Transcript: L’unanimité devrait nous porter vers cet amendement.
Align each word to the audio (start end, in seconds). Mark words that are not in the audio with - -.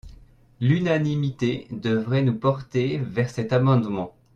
L’unanimité 0.61 1.67
devrait 1.69 2.23
nous 2.23 2.33
porter 2.33 2.97
vers 2.97 3.29
cet 3.29 3.53
amendement. 3.53 4.15